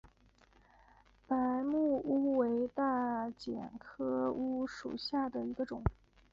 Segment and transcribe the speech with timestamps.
[1.27, 5.83] 白木乌桕为大戟科乌桕属下的一个种。